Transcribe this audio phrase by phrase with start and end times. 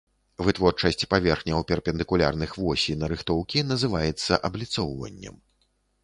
[0.45, 5.37] Вытворчасць паверхняў, перпендыкулярных восі нарыхтоўкі, называецца абліцоўваннем.